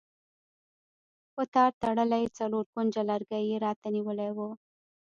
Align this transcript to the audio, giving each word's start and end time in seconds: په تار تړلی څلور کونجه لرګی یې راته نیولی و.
په 1.33 1.43
تار 1.53 1.71
تړلی 1.83 2.23
څلور 2.37 2.65
کونجه 2.73 3.01
لرګی 3.11 3.43
یې 3.49 3.57
راته 3.65 3.87
نیولی 3.95 4.29
و. 4.33 4.39